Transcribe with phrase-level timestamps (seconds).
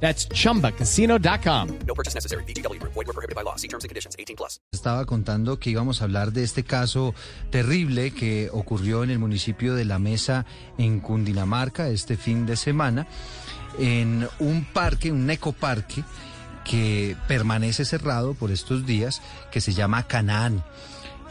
[0.00, 1.68] That's chumbacasino.com.
[1.86, 2.44] No purchase necessary.
[2.44, 2.80] BGW.
[2.82, 3.56] Void were prohibited by law.
[3.56, 4.14] See terms and conditions.
[4.18, 4.60] 18 plus.
[4.72, 7.14] Estaba contando que íbamos a hablar de este caso
[7.50, 10.46] terrible que ocurrió en el municipio de La Mesa,
[10.78, 13.06] en Cundinamarca, este fin de semana,
[13.78, 16.04] en un parque, un ecoparque
[16.64, 20.64] que permanece cerrado por estos días, que se llama Canaán.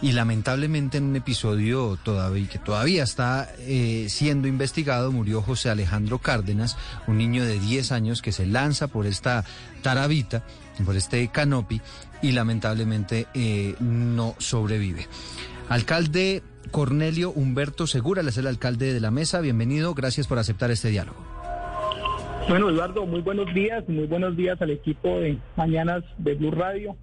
[0.02, 6.20] Y lamentablemente en un episodio todavía, que todavía está eh, siendo investigado, murió José Alejandro
[6.20, 6.78] Cárdenas,
[7.08, 9.46] un niño de 10 años que se lanza por esta
[9.82, 10.44] tarabita,
[10.84, 11.82] por este canopy,
[12.22, 15.08] y lamentablemente eh, no sobrevive.
[15.70, 19.40] Alcalde Cornelio Humberto Segura, es el alcalde de la mesa.
[19.40, 21.18] Bienvenido, gracias por aceptar este diálogo.
[22.48, 26.96] Bueno, Eduardo, muy buenos días, muy buenos días al equipo de Mañanas de Blue Radio.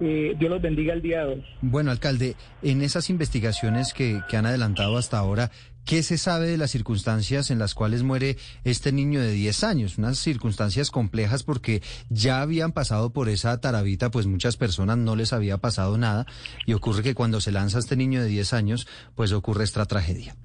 [0.00, 1.44] Eh, Dios los bendiga el día de hoy.
[1.62, 5.50] Bueno, alcalde, en esas investigaciones que, que, han adelantado hasta ahora,
[5.86, 9.96] ¿qué se sabe de las circunstancias en las cuales muere este niño de 10 años?
[9.96, 11.80] Unas circunstancias complejas porque
[12.10, 16.26] ya habían pasado por esa tarabita, pues muchas personas no les había pasado nada
[16.66, 20.36] y ocurre que cuando se lanza este niño de 10 años, pues ocurre esta tragedia.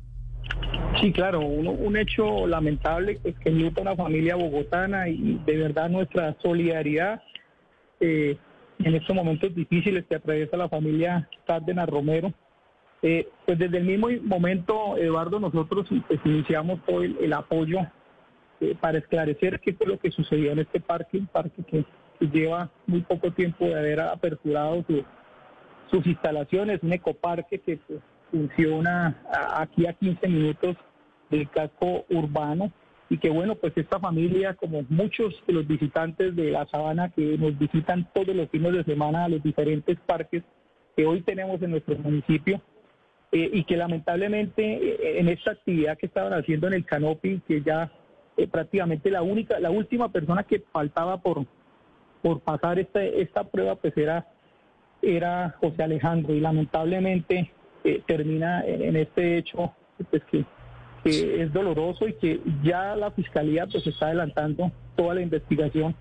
[1.01, 5.89] Sí, claro, un, un hecho lamentable pues, que luta una familia bogotana y de verdad
[5.89, 7.21] nuestra solidaridad.
[7.99, 8.37] Eh,
[8.83, 12.33] en estos momentos difíciles que atraviesa la familia Cárdenas Romero.
[13.01, 17.79] Eh, pues desde el mismo momento, Eduardo, nosotros pues, iniciamos todo el, apoyo
[18.59, 21.85] eh, para esclarecer qué fue lo que sucedió en este parque, un parque que,
[22.31, 25.03] lleva muy poco tiempo de haber aperturado su,
[25.89, 29.19] sus instalaciones, un ecoparque que pues, funciona
[29.55, 30.77] aquí a 15 minutos
[31.31, 32.71] del casco urbano
[33.11, 37.37] y que bueno, pues esta familia, como muchos de los visitantes de la sabana que
[37.37, 40.43] nos visitan todos los fines de semana a los diferentes parques
[40.95, 42.61] que hoy tenemos en nuestro municipio,
[43.33, 47.61] eh, y que lamentablemente eh, en esta actividad que estaban haciendo en el canopy, que
[47.61, 47.91] ya
[48.37, 51.45] eh, prácticamente la única, la última persona que faltaba por,
[52.21, 54.25] por pasar esta, esta prueba, pues era,
[55.01, 57.51] era José Alejandro, y lamentablemente
[58.05, 59.73] termina en, en este hecho,
[60.09, 60.45] pues que
[61.03, 65.95] que es doloroso y que ya la fiscalía pues está adelantando toda la investigación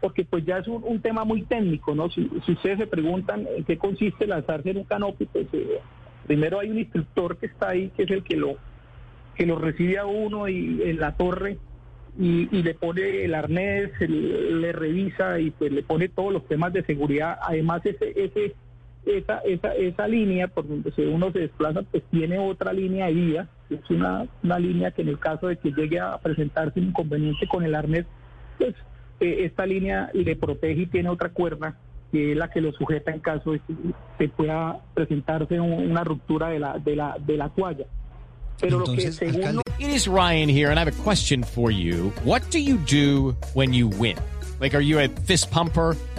[0.00, 2.10] porque pues ya es un, tema muy técnico, ¿no?
[2.10, 5.80] Si, si, ustedes se preguntan en qué consiste lanzarse en un canopy, pues eh,
[6.26, 8.56] primero hay un instructor que está ahí, que es el que lo
[9.34, 11.58] que lo recibe a uno y en la torre
[12.18, 16.46] y, y le pone el arnés, el, le revisa y pues le pone todos los
[16.46, 17.38] temas de seguridad.
[17.42, 18.54] Además ese ese
[19.06, 23.48] esa, esa, esa línea por donde uno se desplaza, pues tiene otra línea de vida,
[23.70, 27.46] es una, una línea que en el caso de que llegue a presentarse un inconveniente
[27.46, 28.06] con el arnés,
[28.58, 28.74] pues
[29.20, 31.76] eh, esta línea le protege y tiene otra cuerda
[32.12, 33.74] que es la que lo sujeta en caso de que
[34.18, 37.86] se pueda presentarse una ruptura de la, de la, de la toalla.
[38.60, 39.62] Pero Entonces, lo que según...
[39.78, 42.10] It is Ryan here, and I have a question for you.
[42.24, 44.16] What do you do when you win?
[44.58, 45.96] Like, are you a fist pumper?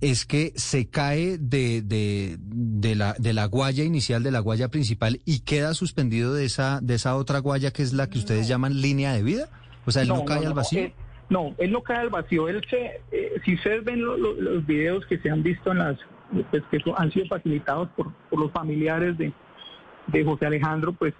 [0.00, 4.68] es que se cae de, de, de, la, de la guaya inicial, de la guaya
[4.68, 8.48] principal, y queda suspendido de esa, de esa otra guaya que es la que ustedes
[8.48, 9.48] llaman línea de vida.
[9.84, 10.84] O sea, él no, no cae al vacío.
[10.84, 10.92] Él,
[11.28, 12.48] no, él no cae al vacío.
[12.48, 15.78] Él se, eh, si ustedes ven lo, lo, los videos que se han visto en
[15.78, 15.98] las,
[16.50, 19.32] pues, que han sido facilitados por, por los familiares de,
[20.06, 21.12] de José Alejandro, pues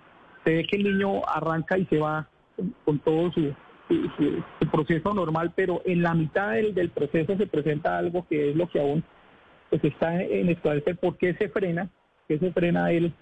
[0.44, 3.54] se ve que el niño arranca y se va con, con todo su,
[4.16, 8.56] su, proceso normal, pero en la mitad del, del, proceso se presenta algo que es
[8.56, 9.04] lo que aún
[9.68, 11.88] pues está en esclarecer por qué se frena,
[12.28, 13.12] qué se frena él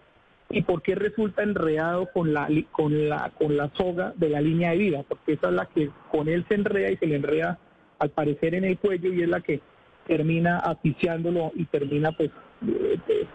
[0.51, 4.71] y por qué resulta enredado con la con la con la soga de la línea
[4.71, 7.59] de vida, porque esa es la que con él se enreda y se le enreda
[7.99, 9.61] al parecer en el cuello y es la que
[10.07, 12.31] termina asfixiándolo y termina pues
[12.67, 13.27] eh, eh,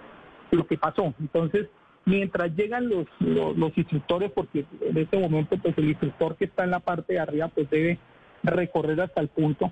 [0.52, 1.14] lo que pasó.
[1.20, 1.70] Entonces,
[2.06, 6.72] mientras llegan los, los, instructores, porque en este momento pues el instructor que está en
[6.72, 8.00] la parte de arriba pues debe
[8.44, 9.72] recorrer hasta el punto,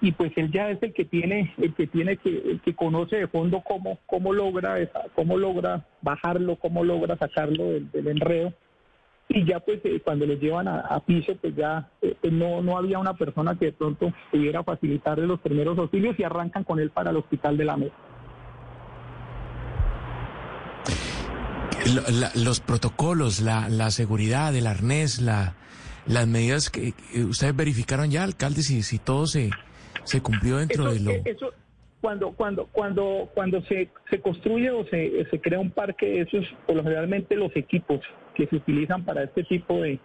[0.00, 3.28] y pues él ya es el que tiene, el que tiene que, que conoce de
[3.28, 8.52] fondo cómo, cómo logra esa, cómo logra bajarlo, cómo logra sacarlo del, enredo.
[9.30, 12.98] Y ya pues eh, cuando lo llevan a, piso, pues ya eh, no, no había
[12.98, 17.10] una persona que de pronto pudiera facilitarle los primeros auxilios y arrancan con él para
[17.10, 17.94] el hospital de la mesa.
[21.94, 25.54] Lo- la- los protocolos, la, la seguridad, el arnés, la,
[26.06, 29.50] las medidas que que ustedes verificaron ya, alcalde, si, si todo se,
[30.04, 31.10] se cumplió dentro eso, de lo...
[31.30, 31.52] eso,
[32.00, 36.76] cuando cuando cuando cuando se, se construye o se, se crea un parque esos por
[36.76, 38.00] lo generalmente los equipos
[38.36, 39.98] que se utilizan para este tipo de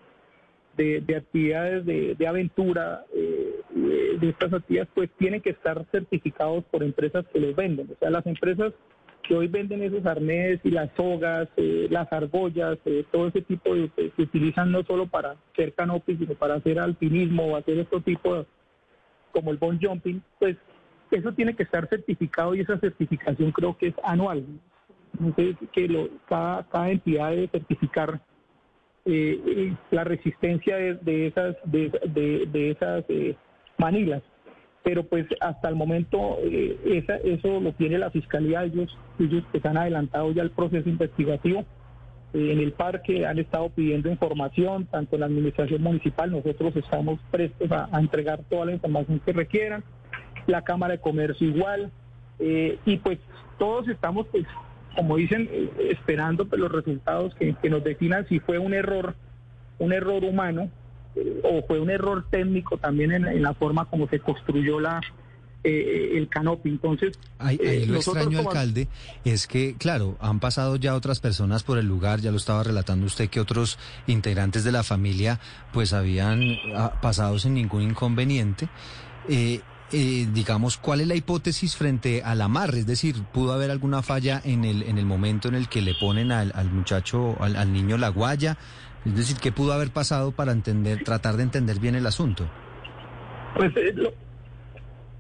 [0.76, 5.86] de, de actividades de, de aventura eh, de, de estas actividades pues tienen que estar
[5.92, 7.88] certificados por empresas que los venden.
[7.92, 8.74] O sea las empresas
[9.28, 13.74] que hoy venden esos arnés y las sogas, eh, las argollas, eh, todo ese tipo
[13.74, 17.80] de que se utilizan no solo para hacer canopy, sino para hacer alpinismo o hacer
[17.80, 18.46] otro tipo de,
[19.32, 20.58] como el bone jumping, pues
[21.12, 24.46] eso tiene que estar certificado y esa certificación creo que es anual.
[25.36, 28.20] Sé, que lo, cada, cada entidad debe certificar
[29.06, 33.36] eh, eh, la resistencia de, de esas de, de- de esas eh,
[33.78, 34.24] manilas.
[34.84, 39.66] Pero pues hasta el momento eh, esa, eso lo tiene la fiscalía, ellos, ellos que
[39.68, 41.66] han adelantado ya el proceso investigativo.
[42.34, 47.72] Eh, en el parque han estado pidiendo información, tanto la administración municipal, nosotros estamos prestos
[47.72, 49.84] a, entregar toda la información que requieran,
[50.48, 51.92] la Cámara de Comercio igual,
[52.40, 53.20] eh, y pues
[53.60, 54.46] todos estamos, pues,
[54.96, 59.16] como dicen, eh, esperando pues, los resultados que, nos definan si fue un error,
[59.78, 60.70] un error humano
[61.44, 65.02] o fue un error técnico también en, en la forma como se construyó la
[65.66, 66.68] eh, el canopy.
[66.70, 68.90] Entonces, Ahí, eh, lo extraño, como- alcalde,
[69.24, 73.06] es que, claro, han pasado ya otras personas por el lugar, ya lo estaba relatando
[73.06, 75.40] usted, que otros integrantes de la familia
[75.72, 78.68] pues habían ah, pasado sin ningún inconveniente.
[79.30, 79.62] Eh,
[79.94, 82.80] eh, digamos, ¿cuál es la hipótesis frente al amarre?
[82.80, 85.94] Es decir, ¿pudo haber alguna falla en el, en el momento en el que le
[85.94, 88.58] ponen al, al muchacho, al, al niño la guaya?
[89.06, 92.46] Es decir, ¿qué pudo haber pasado para entender, tratar de entender bien el asunto?
[93.56, 94.14] Pues eh, lo-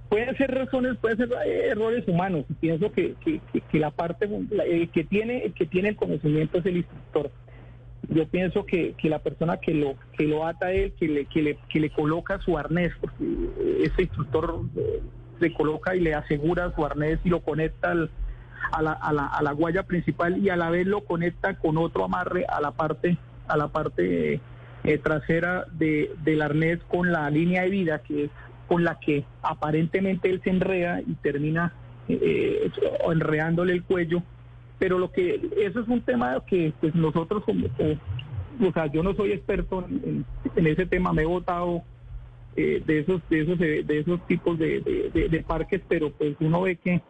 [0.09, 2.45] pueden ser razones, pueden ser eh, errores humanos.
[2.59, 4.25] Pienso que, que, la parte
[4.65, 7.31] el que tiene el que tiene el conocimiento es el instructor.
[8.09, 11.25] Yo pienso que, que la persona que lo que lo ata a él, que le,
[11.25, 14.61] que le, que le coloca su arnés, porque eh, ese instructor
[15.39, 18.11] le coloca y le asegura su arnés y lo conecta al-
[18.71, 21.77] a, la, a, la, a la guaya principal y a la vez lo conecta con
[21.77, 23.17] otro amarre a la parte
[23.47, 24.39] a la parte
[24.83, 28.29] eh, trasera de, del arnés con la línea de vida que es
[28.67, 31.73] con la que aparentemente él se enreda y termina
[32.07, 32.71] eh,
[33.05, 34.23] o enredándole el cuello.
[34.79, 39.13] Pero lo que eso es un tema que pues nosotros como, o sea yo no
[39.15, 40.25] soy experto en,
[40.55, 41.83] ese tema me he votado
[42.55, 44.81] eh, de esos de esos de, esos tipos de-
[45.13, 47.01] de- de parques pero pues uno ve que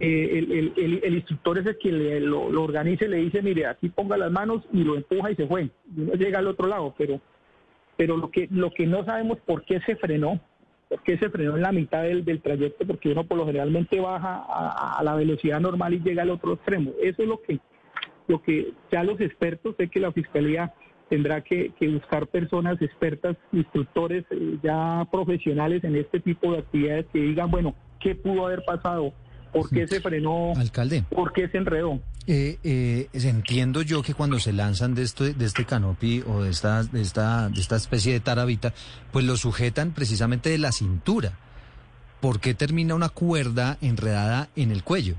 [0.00, 3.66] eh, el, el- el- instructor es el que le- lo, lo organiza le dice mire
[3.66, 5.70] aquí ponga las manos y lo empuja y se fue.
[5.96, 7.20] Y uno llega al otro lado pero
[7.96, 10.40] pero lo que lo que no sabemos por qué se frenó
[10.88, 14.42] por qué se frenó en la mitad del, trayecto porque uno por lo generalmente baja
[14.48, 16.92] a, a la velocidad normal y llega al otro extremo.
[17.02, 17.58] Eso es lo que
[18.28, 20.72] lo que ya los expertos sé que la fiscalía
[21.08, 27.06] tendrá que, que buscar personas expertas instructores eh, ya profesionales en este tipo de actividades
[27.12, 29.12] que digan bueno qué pudo haber pasado
[29.52, 31.04] por qué se frenó Alcalde.
[31.10, 35.44] por qué se enredó Eh, eh, entiendo yo que cuando se lanzan de esto, de
[35.44, 38.74] este canopy o de esta, de esta, de esta especie de tarabita,
[39.12, 41.32] pues lo sujetan precisamente de la cintura.
[42.20, 45.14] ¿Por qué termina una cuerda enredada en el cuello?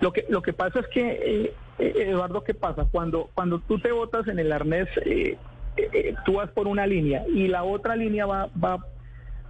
[0.00, 2.86] Lo que, lo que pasa es que, eh, eh, Eduardo, ¿qué pasa?
[2.90, 5.36] Cuando, cuando tú te botas en el arnés, eh,
[5.76, 8.86] eh, tú vas por una línea y la otra línea va, va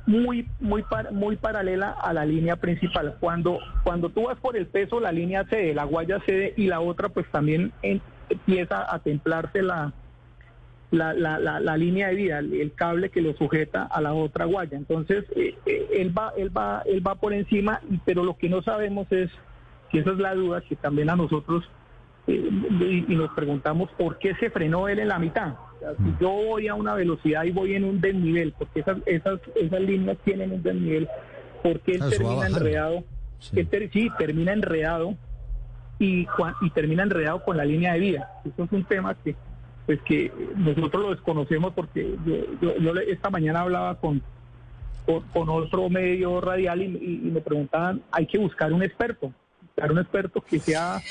[0.06, 3.16] muy, muy, par- muy paralela a la línea principal.
[3.20, 6.80] Cuando, cuando tú vas por el peso, la línea cede, la guaya cede y la
[6.80, 9.92] otra pues también empieza a templarse la,
[10.90, 14.44] la, la, la, la línea de vida, el, cable que lo sujeta a la otra
[14.44, 14.76] guaya.
[14.76, 18.62] Entonces, eh, eh, él va, él va, él va por encima, pero lo que no
[18.62, 19.30] sabemos es,
[19.92, 21.64] y esa es la duda que también a nosotros
[22.26, 25.54] eh, y nos preguntamos por qué se frenó él en la mitad.
[25.84, 29.40] Sea, si yo voy a una velocidad y voy en un desnivel, porque esas, esas,
[29.54, 31.08] esas líneas tienen un desnivel,
[31.62, 33.04] ¿por qué él Ah, termina enredado?
[33.38, 33.60] Sí.
[33.60, 35.14] Él ter- sí, termina enredado
[35.98, 36.26] y,
[36.62, 38.30] y termina enredado con la línea de vida.
[38.44, 39.34] Eso es un tema que
[39.86, 42.16] pues que nosotros lo desconocemos porque
[42.62, 44.22] yo, yo, esta mañana hablaba con,
[45.04, 49.30] con, con otro medio radial y, y- y me preguntaban, hay que buscar un experto,
[49.74, 51.02] buscar un experto que sea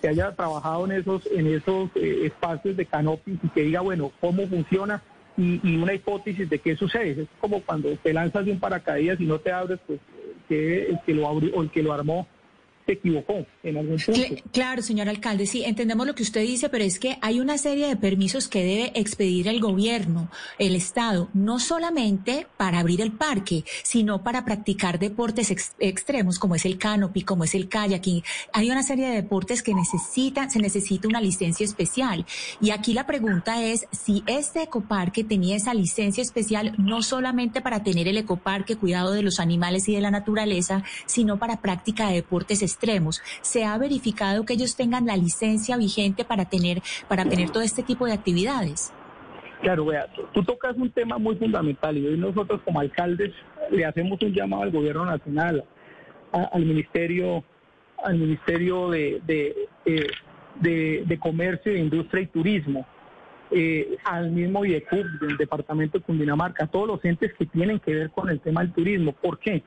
[0.00, 4.12] que haya trabajado en esos en esos eh, espacios de canopy y que diga, bueno,
[4.20, 5.02] cómo funciona,
[5.36, 7.22] y, y una hipótesis de qué sucede.
[7.22, 10.00] Es como cuando te lanzas de un paracaídas y no te abres, pues
[10.48, 12.26] que el que lo abrió o el que lo armó
[12.86, 14.12] se equivocó en algún punto.
[14.20, 17.58] Cl- Claro, señor alcalde, sí, entendemos lo que usted dice, pero es que hay una
[17.58, 23.12] serie de permisos que debe expedir el gobierno, el Estado, no solamente para abrir el
[23.12, 28.22] parque, sino para practicar deportes ex- extremos, como es el canopy, como es el kayaking.
[28.52, 32.26] Hay una serie de deportes que necesitan, se necesita una licencia especial.
[32.60, 37.82] Y aquí la pregunta es si este ecoparque tenía esa licencia especial no solamente para
[37.82, 42.14] tener el ecoparque, cuidado de los animales y de la naturaleza, sino para práctica de
[42.14, 42.71] deportes extremos.
[43.42, 47.82] ¿Se ha verificado que ellos tengan la licencia vigente para tener, para tener todo este
[47.82, 48.92] tipo de actividades?
[49.60, 53.32] Claro, vea, tú- tocas un tema muy fundamental y hoy nosotros como alcaldes
[53.70, 55.64] le hacemos un llamado al gobierno nacional,
[56.32, 57.44] al ministerio,
[58.04, 60.06] al ministerio de, de, eh,
[60.60, 62.84] de- de comercio, de industria y turismo,
[63.52, 67.94] eh, al mismo IECUB del departamento de Cundinamarca, a todos los entes que tienen que
[67.94, 69.12] ver con el tema del turismo.
[69.12, 69.62] ¿Por qué?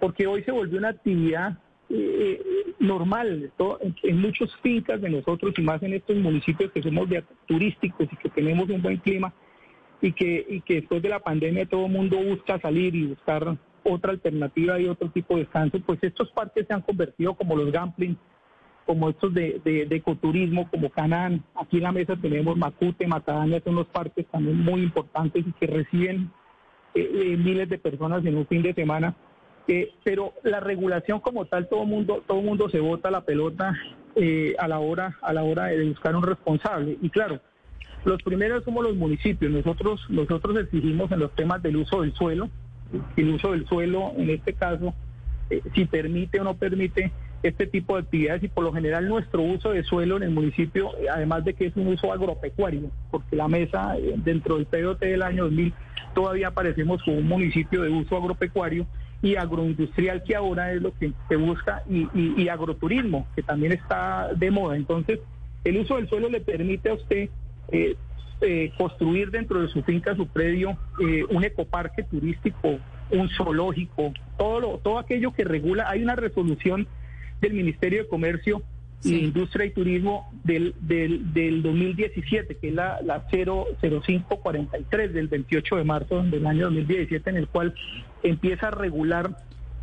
[0.00, 1.56] Porque hoy se volvió una actividad
[1.90, 2.42] eh,
[2.78, 3.50] normal
[4.02, 8.16] en, muchas fincas de nosotros y más en estos municipios que somos de- turísticos y
[8.16, 9.32] que tenemos un buen clima
[10.00, 13.56] y que, y que después de la pandemia todo el mundo busca salir y buscar
[13.84, 17.72] otra alternativa y otro tipo de descanso, pues estos parques se han convertido como los
[17.72, 18.16] gambling,
[18.86, 21.44] como estos de, de, ecoturismo, como Canán.
[21.54, 25.66] Aquí en la mesa tenemos Macute, Macadamia, son los parques también muy importantes y que
[25.66, 26.30] reciben
[26.94, 29.14] eh, eh, miles de personas en un fin de semana.
[29.68, 33.74] Eh, pero la regulación como tal, todo mundo, todo mundo se bota la pelota
[34.16, 36.96] eh, a la hora, a la hora de buscar un responsable.
[37.02, 37.40] Y claro,
[38.04, 39.52] los primeros somos los municipios.
[39.52, 42.48] Nosotros, nosotros exigimos en los temas del uso del suelo,
[43.16, 44.94] el uso del suelo, en este caso,
[45.50, 49.42] eh, si permite o no permite este tipo de actividades y por lo general nuestro
[49.42, 53.36] uso de suelo en el municipio, eh, además de que es un uso agropecuario, porque
[53.36, 55.72] la mesa eh, dentro del PDOT del año 2000
[56.14, 58.86] todavía aparecemos como un municipio de uso agropecuario
[59.22, 64.28] y agroindustrial que ahora es lo que se busca y, y- agroturismo que también está
[64.34, 64.76] de moda.
[64.76, 65.20] Entonces,
[65.64, 67.28] el uso del suelo le permite a usted
[67.72, 67.96] eh,
[68.40, 72.78] eh, construir dentro de su finca, su predio, eh, un ecoparque turístico,
[73.10, 75.88] un zoológico, todo, lo, todo aquello que regula.
[75.88, 76.86] Hay una resolución
[77.40, 78.62] del Ministerio de Comercio
[79.04, 85.84] Industria y Turismo del, del, del 2017, que es la, la 00543 del 28 de
[85.84, 87.74] marzo del año 2017, en el cual
[88.22, 89.36] empieza a regular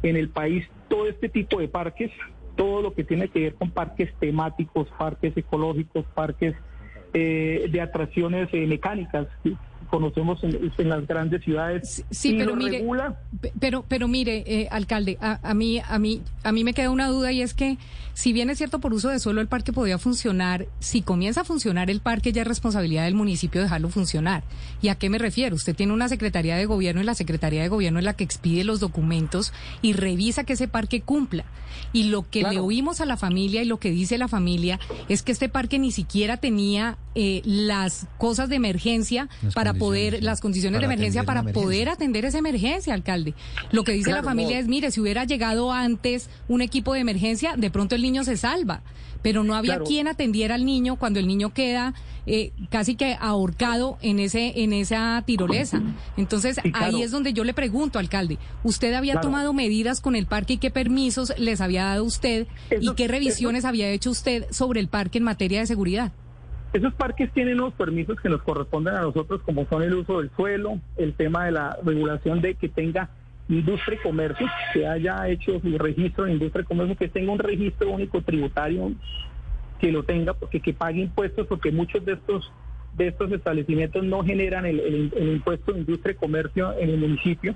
[0.04, 2.12] en el país todo este tipo de parques,
[2.56, 6.56] todo lo que tiene que ver con parques temáticos, parques ecológicos, parques
[7.14, 9.28] eh, de atracciones eh, mecánicas
[9.96, 12.04] conocemos en, en las grandes ciudades.
[12.12, 13.18] Sí, y pero mire, regula
[13.62, 17.08] Pero, pero mire, eh, alcalde, a, a mí, a mí, a mí me queda una
[17.08, 17.78] duda y es que,
[18.14, 21.44] si bien es cierto por uso de suelo el parque podía funcionar, si comienza a
[21.46, 24.44] funcionar el parque ya es responsabilidad del municipio dejarlo funcionar.
[24.82, 25.56] ¿Y a qué me refiero?
[25.56, 28.66] Usted tiene una secretaría de gobierno y la secretaría de gobierno es la que expide
[28.66, 31.46] los documentos y revisa que ese parque cumpla.
[31.94, 35.24] Y lo que le oímos a la familia y lo que dice la familia es
[35.24, 40.42] que este parque ni siquiera tenía eh, las cosas de emergencia Las para poder, las
[40.42, 43.34] condiciones de emergencia para poder atender esa emergencia, alcalde.
[43.72, 44.62] Lo que dice Claro, la familia no.
[44.62, 48.38] es, mire, si hubiera llegado antes un equipo de emergencia, de pronto el niño se
[48.38, 48.82] salva.
[49.22, 49.86] Pero no había Claro.
[49.86, 51.96] quien atendiera al niño cuando el niño queda
[52.28, 55.82] eh, casi que ahorcado en ese en esa tirolesa.
[56.18, 56.96] Entonces Sí, claro.
[56.98, 60.58] ahí es donde yo le pregunto, alcalde, ¿usted había tomado medidas con el parque y
[60.58, 62.46] qué permisos les había dado usted
[62.82, 66.12] y qué revisiones había hecho usted sobre el parque en materia de seguridad?
[66.76, 70.30] Esos parques tienen unos permisos que nos corresponden a nosotros, como son el uso del
[70.36, 73.12] suelo, el tema de la regulación de que tenga
[73.48, 77.40] industria y comercio, que haya hecho su registro de industria y comercio, que tenga un
[77.40, 78.92] registro único tributario,
[79.80, 82.52] que lo tenga, porque que pague impuestos, porque muchos de estos
[82.98, 87.56] de estos establecimientos no generan el, impuesto de industria y comercio en el municipio.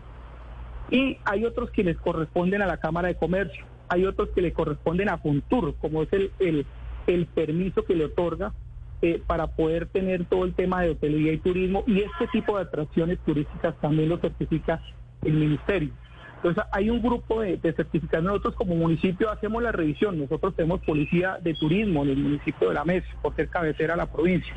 [0.92, 4.54] Y hay otros que les corresponden a la Cámara de Comercio, hay otros que le
[4.54, 6.66] corresponden a Funtur, como es el,
[7.06, 8.54] el permiso que le otorga
[9.02, 12.64] eh, para poder tener todo el tema de hotelería y turismo y este tipo de
[12.64, 14.82] atracciones turísticas también lo certifica
[15.24, 15.92] el ministerio.
[16.38, 18.26] Entonces hay un grupo de, de certificados.
[18.26, 20.18] Nosotros como municipio hacemos la revisión.
[20.18, 23.98] Nosotros tenemos policía de turismo en el municipio de La Mesa, por ser cabecera a
[23.98, 24.54] la provincia.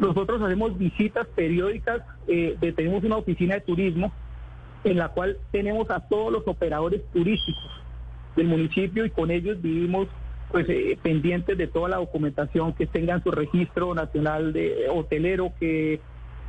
[0.00, 4.12] Nosotros hacemos visitas periódicas, eh, de- tenemos una oficina de turismo
[4.84, 7.70] en la cual tenemos a todos los operadores turísticos
[8.36, 10.08] del municipio y con ellos vivimos
[10.50, 16.00] pues eh, pendientes de toda la documentación que tengan su registro nacional de hotelero que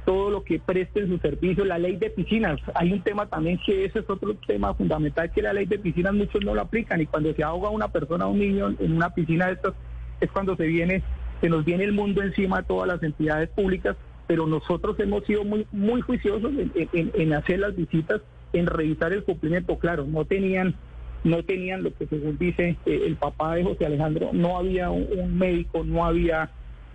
[0.05, 2.61] todo lo que presten su servicio, la ley de piscinas.
[2.75, 6.13] Hay un tema también que ese es otro tema fundamental, que la ley de piscinas
[6.13, 9.09] muchos no lo aplican y cuando se ahoga una persona o un niño en una
[9.09, 9.73] piscina de estas
[10.21, 11.03] es cuando se viene,
[11.41, 15.45] se nos viene el mundo encima a todas las entidades públicas pero nosotros hemos sido
[15.45, 18.19] muy, muy juiciosos en, en- en hacer las visitas,
[18.51, 19.77] en revisar el cumplimiento.
[19.79, 20.75] Claro, no tenían,
[21.23, 25.07] no tenían lo que según dice eh, el papá de José Alejandro, no había un,
[25.17, 26.49] un médico, no había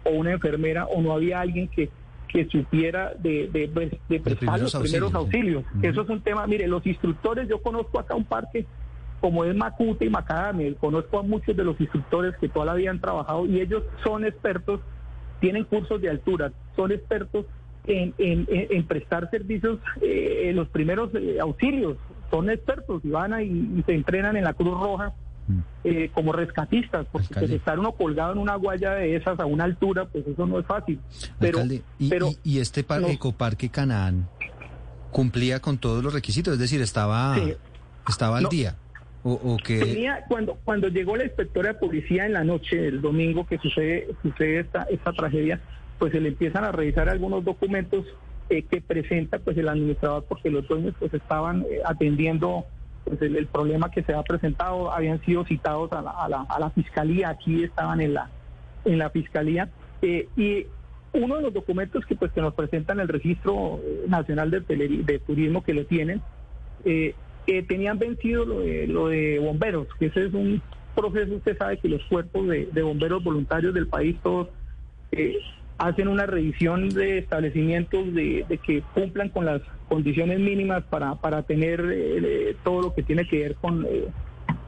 [0.04, 1.90] o una enfermera o no había alguien que
[2.28, 5.64] que supiera de, de, de- de prestar los primeros auxilios.
[5.82, 8.64] Eso es un tema, mire, los instructores, yo conozco acá un parque
[9.20, 12.90] como es Macute y Macadamia, conozco a muchos de los instructores que toda la vida
[12.90, 14.80] han trabajado y ellos son expertos,
[15.40, 17.44] tienen cursos de altura, son expertos
[17.86, 21.98] en- en prestar servicios, eh, en los primeros eh, auxilios,
[22.32, 25.12] son expertos y van ahí y se entrenan en la Cruz Roja
[25.84, 29.64] eh, como rescatistas, porque pues, estar uno colgado en una guaya de esas a una
[29.64, 30.98] altura, pues eso no es fácil.
[31.38, 33.08] Pero, Alcalde, y, pero y- y este par- no.
[33.08, 34.28] ecoparque Canaán
[35.10, 37.54] cumplía con todos los requisitos, es decir, estaba, Sí.
[38.08, 38.48] estaba al No.
[38.48, 38.76] día.
[39.24, 43.00] O, o que Tenía, cuando, cuando llegó la inspectora de policía en la noche, el
[43.02, 45.60] domingo que sucede, sucede esta, esta tragedia,
[45.98, 48.04] pues se le empiezan a revisar algunos documentos
[48.52, 52.66] eh, que presenta pues el administrador, porque los dueños pues estaban eh, atendiendo
[53.04, 56.60] pues el, problema que se ha presentado, habían sido citados a la, a la, a
[56.60, 58.30] la fiscalía, aquí estaban en la,
[58.84, 59.70] en la fiscalía,
[60.02, 60.66] eh, y
[61.14, 65.02] uno de los documentos que pues que nos presentan el registro eh, nacional de, Teleri-
[65.02, 66.20] de turismo que lo tienen,
[67.68, 70.60] tenían vencido lo de, lo de bomberos, que ese es un
[70.94, 74.48] proceso, usted sabe que los cuerpos de, de bomberos voluntarios del país todos
[75.82, 81.80] hacen una revisión de establecimientos de, que cumplan con las condiciones mínimas para, para tener
[81.80, 82.18] eh,
[82.50, 84.04] eh, todo lo que tiene que ver con eh,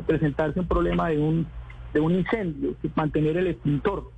[0.08, 1.46] presentarse un problema de un,
[1.92, 4.10] de un incendio, mantener el extintor.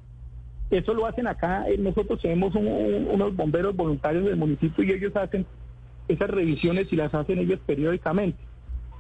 [0.70, 5.14] Eso lo hacen acá, nosotros tenemos un- un- unos bomberos voluntarios del municipio y ellos
[5.16, 5.44] hacen
[6.08, 8.38] esas revisiones y las hacen ellos periódicamente.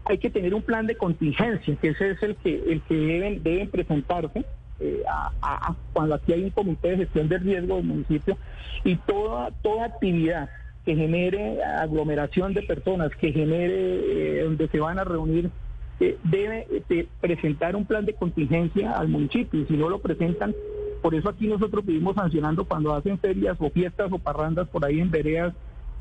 [0.04, 3.42] Hay que tener un plan de contingencia, que ese es el que, el que deben,
[3.42, 4.44] deben presentarse
[4.80, 8.36] eh, a- a- cuando aquí hay un comité de gestión de riesgo del municipio
[8.84, 10.50] y toda, toda actividad
[10.84, 15.50] que genere aglomeración de personas, que genere eh, donde se van a reunir,
[15.98, 19.60] eh, debe eh, presentar un plan de contingencia al municipio.
[19.60, 20.54] Y si no lo presentan,
[21.02, 25.00] por eso aquí nosotros vivimos sancionando cuando hacen ferias o fiestas o parrandas por ahí
[25.00, 25.54] en veredas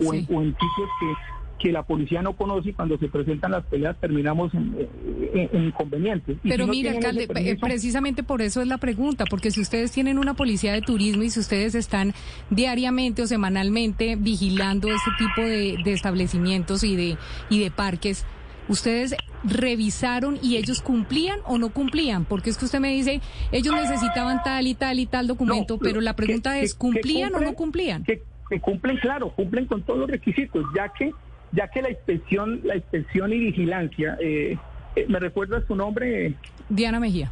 [0.05, 1.13] o, en, o en sitios que,
[1.59, 4.75] que la policía no conoce y cuando se presentan las peleas terminamos en,
[5.33, 6.37] en- en inconvenientes.
[6.43, 9.51] Y Pero si no mire, alcalde, eh, permiso- precisamente por eso es la pregunta, porque
[9.51, 12.13] si ustedes tienen una policía de turismo y si ustedes están
[12.49, 17.17] diariamente o semanalmente vigilando este tipo de, de establecimientos y de,
[17.49, 18.25] y de parques,
[18.67, 22.25] ¿ustedes revisaron y ellos cumplían o no cumplían?
[22.25, 25.79] Porque es que usted me dice, ellos necesitaban tal y tal y tal documento, No,
[25.79, 28.03] pero la pregunta que- es, que ¿cumplían o no cumplían?
[28.03, 28.21] Que
[28.61, 31.11] cumplen, claro, cumplen con todos los requisitos, ya que
[31.51, 34.57] ya que la inspección, la inspección y vigilancia, eh,
[34.95, 36.33] eh, me recuerda su nombre,
[36.69, 37.31] Diana Mejía.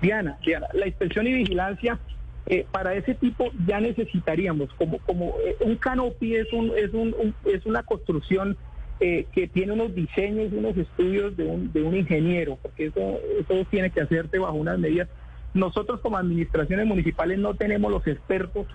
[0.00, 1.98] Diana, Diana, la inspección y vigilancia
[2.46, 7.14] eh, para ese tipo ya necesitaríamos como como eh, un canopy es un es un,
[7.18, 8.56] un- es una construcción
[8.98, 13.66] eh, que tiene unos diseños, unos estudios de un, de un ingeniero, porque eso eso
[13.70, 15.08] tiene que hacerse bajo unas medidas.
[15.52, 18.66] Nosotros como administraciones municipales no tenemos los expertos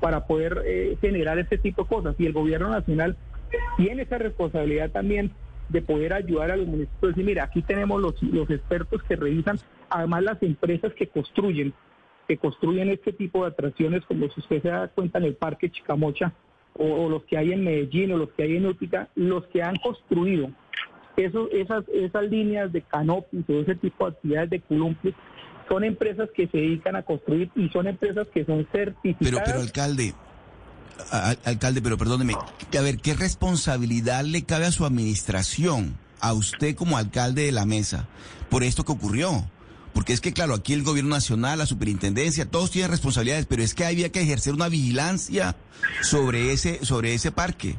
[0.00, 3.16] para poder eh, generar este tipo de cosas y el gobierno nacional
[3.76, 5.32] tiene esa responsabilidad también
[5.68, 7.12] de poder ayudar a los municipios.
[7.12, 9.58] Decir, mira, aquí tenemos los, los expertos que revisan,
[9.90, 11.72] además las empresas que construyen,
[12.28, 15.70] que construyen este tipo de atracciones, como si usted se da cuenta en el Parque
[15.70, 16.32] Chicamocha,
[16.74, 19.62] o, o los que hay en Medellín, o los que hay en Útica, los que
[19.62, 20.50] han construido
[21.16, 25.14] eso, esas, esas líneas de canopis o ese tipo de actividades de columpios,
[25.68, 29.18] son empresas que se dedican a construir y son empresas que son certificadas.
[29.20, 30.14] Pero, pero alcalde,
[31.44, 36.96] alcalde, pero perdóneme, a ver, ¿qué responsabilidad le cabe a su administración, a usted como
[36.96, 38.08] alcalde de la mesa,
[38.48, 39.44] por esto que ocurrió?
[39.92, 43.74] Porque es que, claro, aquí el gobierno nacional, la superintendencia, todos tienen responsabilidades, pero es
[43.74, 45.56] que había que ejercer una vigilancia
[46.00, 47.76] sobre ese, sobre ese parque.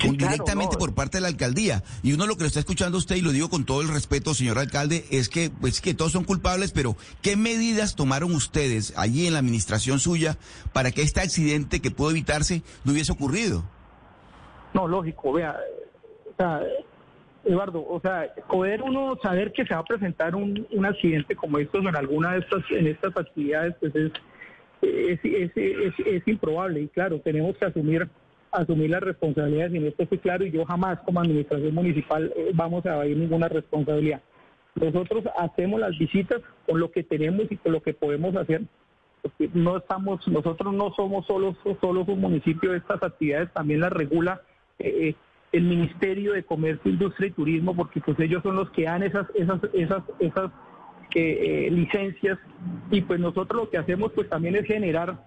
[0.00, 0.78] Sí, con- claro, directamente no.
[0.78, 1.82] por parte de la alcaldía.
[2.02, 4.34] Y uno lo que lo está escuchando usted, y lo digo con todo el respeto,
[4.34, 9.26] señor alcalde, es que, pues que todos son culpables, pero ¿qué medidas tomaron ustedes allí
[9.26, 10.36] en la administración suya
[10.72, 13.62] para que este accidente que pudo evitarse no hubiese ocurrido?
[14.74, 15.56] No, lógico, vea,
[16.32, 16.60] o sea,
[17.44, 21.58] Eduardo, o sea, poder uno saber que se va a presentar un, un accidente como
[21.58, 24.12] estos en alguna de estas, en estas actividades, pues es,
[24.82, 28.08] es, es, es- es improbable y claro, tenemos que asumir
[28.52, 32.50] asumir las responsabilidades y en esto estoy claro y yo jamás como administración municipal eh,
[32.54, 34.20] vamos a evadir ninguna responsabilidad.
[34.74, 38.62] Nosotros hacemos las visitas con lo que tenemos y con lo que podemos hacer
[39.52, 44.40] no estamos, nosotros no somos solos, solos un municipio, estas actividades también las regula
[44.78, 45.14] eh,
[45.52, 49.26] el Ministerio de Comercio, Industria y Turismo, porque pues ellos son los que dan esas,
[49.34, 50.50] esas, esas, esas
[51.14, 52.38] eh, eh, licencias
[52.90, 55.24] y pues nosotros lo que hacemos pues también es generar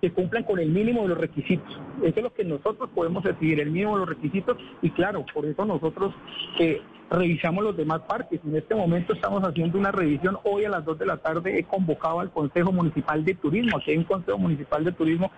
[0.00, 1.68] que cumplan con el mínimo de los requisitos.
[2.02, 4.56] Eso es lo que nosotros podemos decidir, el mínimo de los requisitos.
[4.82, 6.14] Y claro, por eso nosotros
[6.60, 6.80] eh,
[7.10, 8.40] revisamos los demás parques.
[8.44, 10.38] En este momento estamos haciendo una revisión.
[10.44, 13.78] Hoy a las 2 de la tarde he convocado al Consejo Municipal de Turismo.
[13.78, 15.30] Aquí hay un Consejo Municipal de Turismo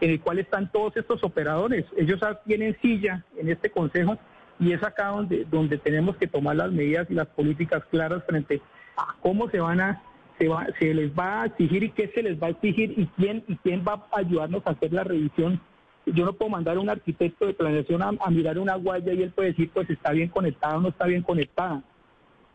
[0.00, 1.86] en el cual están todos estos operadores.
[1.96, 4.18] Ellos tienen silla en este consejo
[4.58, 8.60] y es acá donde, donde tenemos que tomar las medidas y las políticas claras frente
[8.96, 10.02] a cómo se van a
[10.42, 13.06] se, va, se les va a exigir y qué se les va a exigir y
[13.16, 15.60] quién y quién va a ayudarnos a hacer la revisión.
[16.04, 19.30] Yo no puedo mandar a un arquitecto de planeación a, mirar una guaya y él
[19.30, 21.84] puede decir pues está bien conectada o no está bien conectada.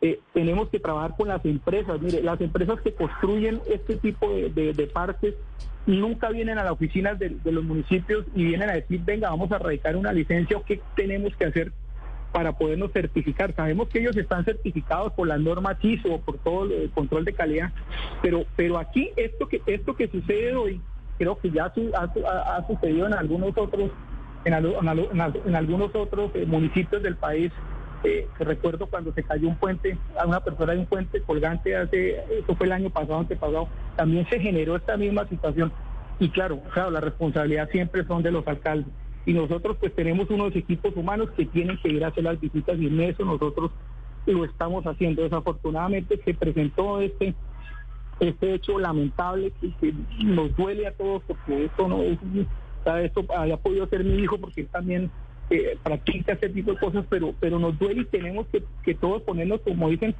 [0.01, 2.01] Eh, tenemos que trabajar con las empresas.
[2.01, 5.33] Mire, las empresas que construyen este tipo de, de, parques
[5.85, 9.49] nunca vienen a las oficinas de, de, los municipios y vienen a decir, venga, vamos
[9.53, 11.71] a radicar una licencia o qué tenemos que hacer
[12.31, 13.53] para podernos certificar.
[13.53, 17.33] Sabemos que ellos están certificados por la norma CISO o por todo el control de
[17.33, 17.71] calidad,
[18.21, 20.81] pero, pero aquí esto que, esto que sucede hoy,
[21.17, 23.91] creo que ya ha, sucedido en algunos otros,
[24.45, 27.51] en, en, algunos otros eh, municipios del país.
[28.03, 32.19] Eh, recuerdo cuando se cayó un puente, a una persona de un puente colgante hace,
[32.31, 35.71] eso fue el año pasado, antepasado, también se generó esta misma situación.
[36.19, 38.93] Y claro, claro, la responsabilidad siempre son de los alcaldes
[39.27, 42.79] y nosotros pues tenemos unos equipos humanos que tienen que ir a hacer las visitas
[42.79, 43.71] y en eso nosotros
[44.25, 45.21] lo estamos haciendo.
[45.21, 47.35] Desafortunadamente se presentó este
[48.21, 52.17] este hecho lamentable que, nos duele a todos porque esto no es
[53.03, 55.11] esto había podido ser mi hijo porque él también
[55.49, 59.21] eh, practica este tipo de cosas pero pero nos duele y tenemos que, que todos
[59.23, 60.15] ponernos como dicen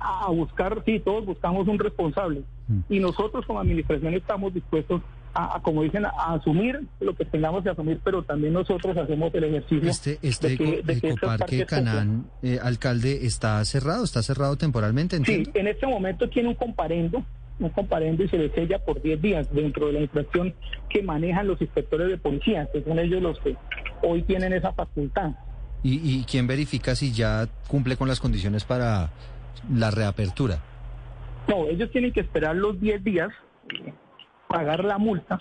[0.00, 2.80] a buscar sí todos buscamos un responsable mm.
[2.88, 5.02] y nosotros como administración estamos dispuestos
[5.34, 9.44] a, como dicen, a, asumir lo que tengamos que asumir, pero también nosotros hacemos el
[9.44, 9.88] ejercicio.
[9.88, 15.50] Este, este ecoparque Canán, eh, alcalde, está cerrado, está cerrado temporalmente, ¿entiendo?
[15.52, 17.22] Sí, en este momento tiene un comparendo,
[17.60, 20.54] un comparendo y se le sella por 10 días dentro de la infracción
[20.88, 23.56] que manejan los inspectores de policía, que son ellos los que
[24.02, 25.32] hoy tienen esa facultad.
[25.82, 29.10] ¿Y, y quién verifica si ya cumple con las condiciones para
[29.72, 30.58] la reapertura?
[31.48, 33.30] No, ellos tienen que esperar los 10 días
[34.48, 35.38] pagar la multa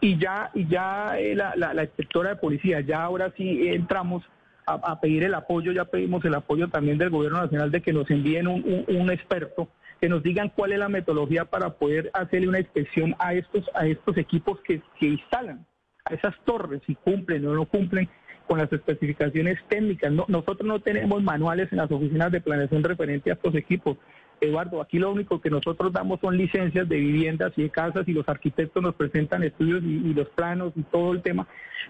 [0.00, 4.22] y ya, y ya eh, la, la, inspectora de policía, ya ahora sí entramos
[4.66, 8.10] a, pedir el apoyo, ya pedimos el apoyo también del gobierno nacional de que nos
[8.10, 9.68] envíen un, un, experto,
[10.00, 13.86] que nos digan cuál es la metodología para poder hacerle una inspección a estos, a
[13.86, 15.66] estos equipos que, que instalan,
[16.04, 18.08] a esas torres, si cumplen o no cumplen
[18.46, 20.12] con las especificaciones técnicas.
[20.12, 23.96] No, nosotros no tenemos manuales en las oficinas de planeación referente a estos equipos.
[24.40, 28.12] Eduardo, aquí lo único que nosotros damos son licencias de viviendas y de casas y
[28.12, 31.46] los arquitectos nos presentan estudios y, los planos y todo el tema,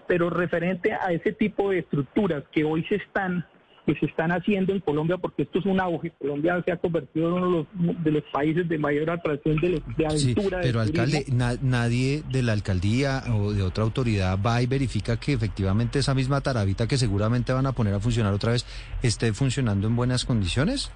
[0.07, 3.45] pero referente a ese tipo de estructuras que hoy se están
[3.85, 6.11] que se están haciendo en Colombia, porque esto es un auge.
[6.19, 7.67] Colombia se ha convertido en uno
[8.03, 10.59] de los, países de mayor atracción de, de aventura.
[10.61, 11.25] pero, alcalde,
[11.61, 16.41] nadie de la alcaldía o de otra autoridad va y verifica que efectivamente esa misma
[16.41, 18.65] tarabita que seguramente van a poner a funcionar otra vez
[19.03, 20.91] esté funcionando en buenas condiciones.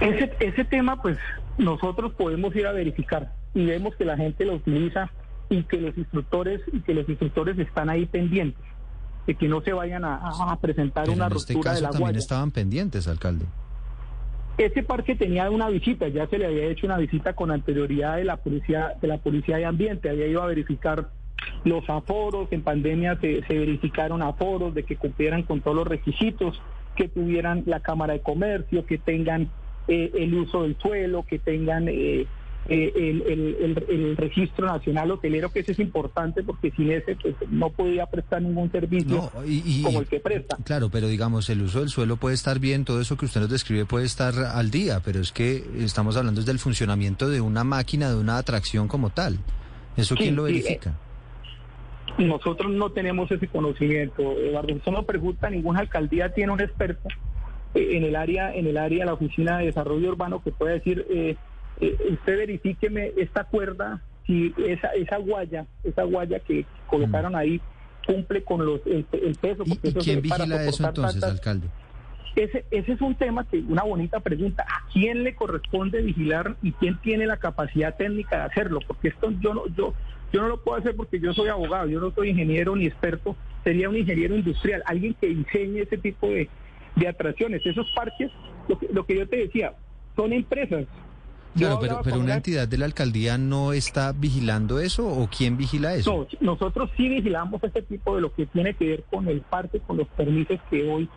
[0.00, 1.16] Ese, ese tema, pues
[1.56, 5.10] nosotros podemos ir a verificar y vemos que la gente lo utiliza
[5.48, 8.62] y que los instructores y que los instructores están ahí pendientes
[9.26, 12.16] de que no se vayan a, presentar una en este ruptura caso de la también
[12.16, 13.46] estaban pendientes, alcalde.
[14.58, 18.24] Ese parque tenía una visita, ya se le había hecho una visita con anterioridad de
[18.24, 21.10] la policía de la policía de ambiente, había ido a verificar
[21.64, 26.60] los aforos, en pandemia se, se verificaron aforos de que cumplieran con todos los requisitos,
[26.96, 29.50] que tuvieran la cámara de comercio, que tengan
[29.88, 32.26] eh, el uso del suelo, que tengan eh,
[32.68, 38.06] eh, el, registro nacional hotelero, que ese es importante porque sin ese pues, no podía
[38.06, 39.30] prestar ningún servicio
[39.82, 40.56] como el que presta.
[40.64, 43.50] Claro, pero digamos, el uso del suelo puede estar bien, todo eso que usted nos
[43.50, 48.08] describe puede estar al día, pero es que estamos hablando del funcionamiento de una máquina,
[48.08, 49.38] de una atracción como tal.
[49.96, 50.94] ¿Eso quién lo verifica?
[52.18, 54.74] nosotros no tenemos ese conocimiento, Eduardo.
[54.74, 57.08] Eso no pregunta, ninguna alcaldía tiene un experto
[57.74, 61.14] en el área, en el área la Oficina de Desarrollo Urbano que puede decir, eh,
[61.14, 61.36] eh,
[61.80, 67.36] usted verifíqueme esta cuerda, si esa, esa guaya, esa guaya que colocaron mm.
[67.36, 67.60] ahí
[68.06, 69.04] cumple con los el,
[69.40, 69.64] peso.
[69.66, 71.68] ¿Y, quién vigila eso entonces, alcalde?
[72.36, 76.72] Ese, ese es un tema que, una bonita pregunta, ¿a quién le corresponde vigilar y
[76.72, 78.80] quién tiene la capacidad técnica de hacerlo?
[78.86, 79.94] Porque esto yo no, yo,
[80.32, 83.36] yo no lo puedo hacer porque yo soy abogado, yo no soy ingeniero ni experto,
[83.64, 86.50] sería un ingeniero industrial, alguien que diseñe ese tipo de,
[86.96, 87.64] de atracciones.
[87.64, 88.30] Esos parques,
[88.68, 89.72] lo que, lo que yo te decía,
[90.14, 90.86] son empresas.
[91.56, 95.94] Claro, pero, pero una entidad de la alcaldía no está vigilando eso o quién vigila
[95.94, 96.26] eso?
[96.40, 99.80] No, nosotros sí vigilamos este tipo de lo que tiene que ver con el parque,
[99.80, 101.08] con los permisos que hoy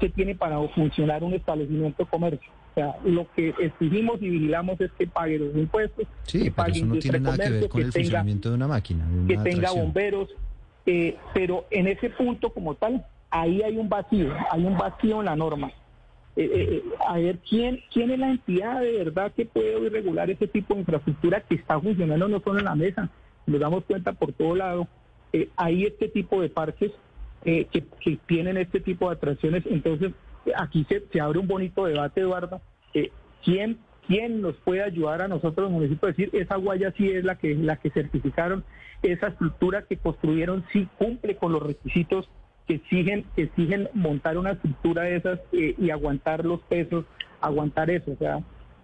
[0.00, 2.50] se tiene para funcionar un establecimiento de comercio.
[2.72, 6.54] O sea, lo que exigimos y vigilamos es que pague los impuestos, Sí, que pero
[6.56, 9.06] pague eso no tiene nada que ver con el tenga, funcionamiento de una máquina.
[9.08, 9.84] de que una tenga atracción.
[9.84, 10.28] bomberos,
[10.86, 15.26] eh, pero en ese punto como tal, ahí hay un vacío, hay un vacío en
[15.26, 15.70] la norma.
[16.36, 20.30] Eh, eh, a ver, ¿quién, ¿quién es la entidad de verdad que puede hoy regular
[20.30, 23.08] ese tipo de infraestructura que está funcionando no solo en la mesa?
[23.46, 24.88] Nos damos cuenta por todo lado.
[25.32, 26.92] eh, hay este tipo de parques
[27.44, 29.64] eh, que, que tienen este tipo de atracciones.
[29.66, 30.12] Entonces,
[30.46, 32.62] eh, aquí se, abre un bonito debate, Eduardo.
[32.94, 33.10] eh,
[33.44, 37.24] ¿quién, ¿Quién nos puede ayudar a nosotros, los municipios, a decir, esa guaya sí es
[37.24, 38.64] la que, la que certificaron,
[39.02, 42.28] esa estructura que construyeron sí cumple con los requisitos
[42.66, 47.04] que exigen, que exigen montar una estructura de esas eh, y aguantar los pesos,
[47.40, 48.12] aguantar eso.
[48.12, 48.38] O sea,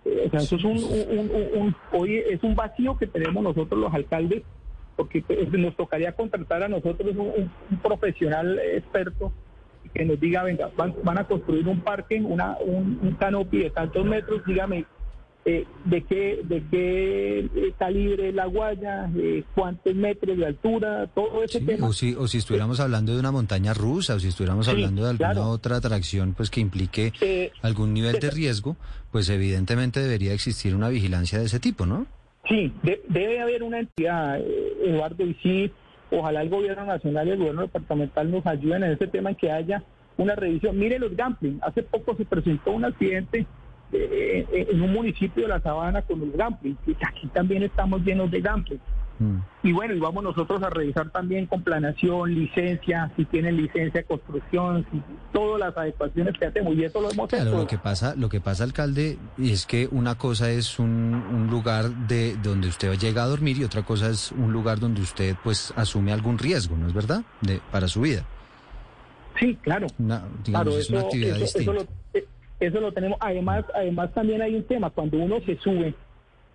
[0.05, 1.31] eh, o sea eso es un, un-
[1.63, 4.43] un- hoy es un vacío que tenemos nosotros los alcaldes,
[4.97, 9.33] porque pues, nos tocaría contratar a nosotros un, profesional experto
[9.95, 13.17] que nos diga, venga, van, van a construir un parque, una, un, un
[13.63, 14.85] de tantos metros, dígame,
[15.47, 21.43] eh, de qué de qué eh, calibre la guaya, eh, cuántos metros de altura, todo
[21.43, 21.87] ese Sí, tema.
[21.89, 25.03] o, si, o si estuviéramos hablando de una montaña rusa, o si estuviéramos Sí, hablando
[25.05, 25.49] de alguna claro.
[25.49, 28.77] otra atracción pues que implique Eh, algún nivel de de- riesgo,
[29.13, 32.07] pues evidentemente debería existir una vigilancia de ese tipo, ¿no?
[32.49, 35.71] Sí, de- debe haber una entidad, eh, Eduardo, y sí,
[36.11, 39.51] ojalá el gobierno nacional y el gobierno departamental nos ayuden en ese tema, en que
[39.51, 39.83] haya
[40.19, 40.79] una revisión.
[40.79, 43.47] Mire los gambling, hace poco se presentó un accidente
[43.93, 48.31] eh, en un municipio de La Sabana con los gambling, y aquí también estamos llenos
[48.31, 48.81] de gambling.
[49.19, 49.37] Mm.
[49.65, 54.05] Y bueno, y vamos nosotros a revisar también con planación, licencia, si tienen licencia de
[54.05, 57.59] construcción, si, todas las adecuaciones que hacemos, y eso lo hemos Claro, hecho.
[57.59, 61.91] lo que pasa, lo que pasa, alcalde, es que una cosa es un, un lugar
[62.09, 65.75] de donde usted llega a dormir y otra cosa es un lugar donde usted pues
[65.77, 67.23] asume algún riesgo, ¿no es verdad?
[67.43, 68.25] De, para su vida.
[69.39, 69.87] Sí, claro.
[69.99, 71.73] Una, digamos, Claro, es una actividad eso, eso distinta.
[71.73, 72.27] lo, eh,
[72.61, 73.19] eso lo tenemos.
[73.21, 74.91] Además, además también hay un tema.
[74.91, 75.95] Cuando uno se sube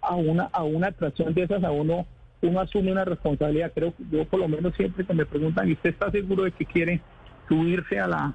[0.01, 2.05] a una a una atracción de esas, a uno
[2.41, 3.71] uno asume una responsabilidad.
[3.73, 6.65] Creo yo por lo menos siempre que me preguntan, ¿y usted está seguro de que
[6.65, 7.01] quiere
[7.49, 8.33] subirse a la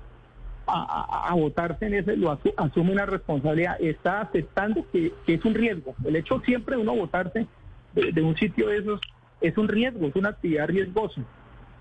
[0.67, 2.17] a, a- a votarse en ese?
[2.17, 3.77] Lo asu- asume una responsabilidad.
[3.81, 5.95] Está aceptando que, que es un riesgo.
[6.05, 7.47] El hecho siempre de uno votarse
[7.95, 9.01] de, de un sitio de esos
[9.41, 11.21] es un riesgo, es una actividad riesgosa.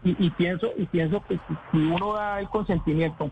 [0.04, 1.38] Y, y pienso y pienso que
[1.72, 3.32] si uno da el consentimiento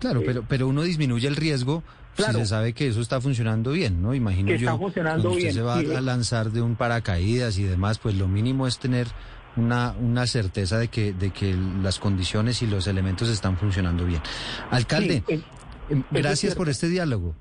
[0.00, 1.82] Claro, pero, pero uno disminuye el riesgo
[2.16, 2.32] Claro.
[2.34, 4.12] si se sabe que eso está funcionando bien, ¿no?
[4.12, 4.66] Imagino Que yo.
[4.68, 5.94] está funcionando cuando usted bien, se va sí.
[5.94, 9.06] a lanzar de un paracaídas y demás, pues lo mínimo es tener
[9.56, 14.20] una, una certeza de que, de que las condiciones y los elementos están funcionando bien.
[14.70, 15.40] Alcalde, Sí, eh,
[15.90, 17.34] em, es gracias por este diálogo.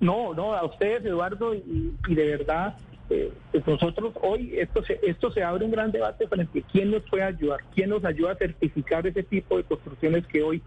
[0.00, 2.76] No, no, a ustedes, Eduardo, y, y de verdad,
[3.10, 6.90] eh, pues nosotros hoy esto se, esto se abre un gran debate frente a quién
[6.90, 10.62] nos puede ayudar, quién nos ayuda a certificar ese tipo de construcciones que hoy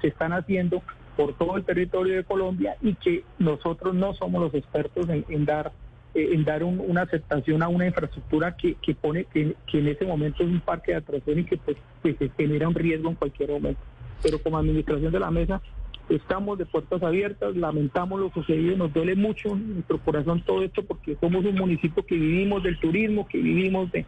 [0.00, 0.82] se están haciendo
[1.16, 5.72] por todo el territorio de Colombia y que nosotros no somos los expertos en, dar
[6.14, 10.06] eh, en dar un- una aceptación a una infraestructura que, que pone que, en ese
[10.06, 13.50] momento es un parque de atracción y que pues se genera un riesgo en cualquier
[13.50, 13.80] momento.
[14.22, 15.60] Pero como administración de la mesa
[16.08, 20.82] estamos de puertas abiertas, lamentamos lo sucedido, nos duele mucho en nuestro corazón todo esto
[20.82, 24.06] porque somos un municipio que vivimos del turismo, que vivimos de,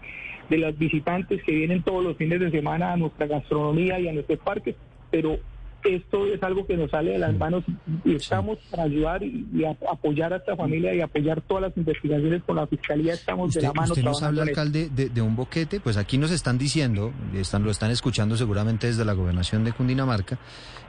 [0.49, 4.13] de las visitantes que vienen todos los fines de semana a nuestra gastronomía y a
[4.15, 4.77] nuestros parques,
[5.11, 5.39] pero
[5.85, 7.65] esto es algo que nos sale de las manos
[8.05, 11.77] y estamos para ayudar y, y a- apoyar a esta familia y apoyar todas las
[11.77, 15.23] investigaciones con la fiscalía, estamos Usted, de la mano usted nos habla, alcalde, de, de
[15.23, 19.65] un boquete, pues aquí nos están diciendo, están, lo están escuchando seguramente desde la gobernación
[19.65, 20.39] de Cundinamarca,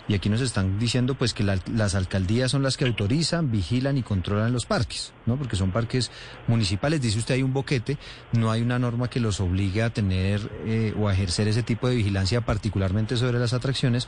[0.07, 3.97] y aquí nos están diciendo pues que la- las alcaldías son las que autorizan, vigilan
[3.97, 5.37] y controlan los parques, ¿no?
[5.37, 6.11] Porque son parques
[6.47, 7.01] municipales.
[7.01, 7.97] Dice usted hay un boquete,
[8.33, 11.87] no hay una norma que los obligue a tener eh, o a ejercer ese tipo
[11.87, 14.07] de vigilancia, particularmente sobre las atracciones.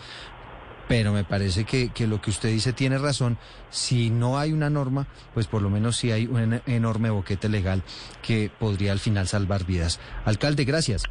[0.88, 3.38] Pero me parece que, que lo que usted dice tiene razón.
[3.70, 7.48] Si no hay una norma, pues por lo menos sí hay un en- enorme boquete
[7.50, 7.84] legal
[8.22, 10.00] que podría al final salvar vidas.
[10.26, 11.04] Alcalde, gracias.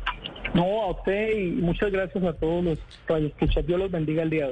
[0.55, 3.67] No, a usted y muchas gracias a todos los radioescuchas.
[3.67, 4.51] Dios los bendiga el día de hoy.